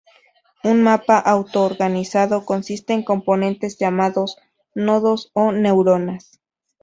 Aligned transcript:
Un 0.63 0.81
mapa 0.81 1.19
auto-organizado 1.19 2.43
consiste 2.43 2.93
en 2.93 3.03
componentes 3.03 3.77
llamadas 3.77 4.35
nodos 4.73 5.29
o 5.33 5.51
neuronas. 5.51 6.39